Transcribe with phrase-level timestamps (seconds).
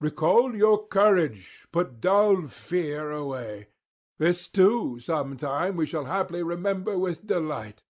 [0.00, 3.66] Recall your courage, put dull fear away.
[4.16, 7.82] This too sometime we shall haply remember with delight.